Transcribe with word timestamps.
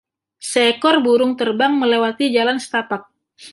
Seekor 0.51 0.97
burung 1.05 1.33
terbang 1.39 1.73
melewati 1.81 2.25
jalan 2.35 2.57
setapak. 2.63 3.01